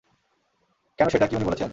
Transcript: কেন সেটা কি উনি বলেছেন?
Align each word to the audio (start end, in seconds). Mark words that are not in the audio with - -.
কেন 0.99 1.07
সেটা 1.09 1.25
কি 1.27 1.33
উনি 1.35 1.45
বলেছেন? 1.45 1.69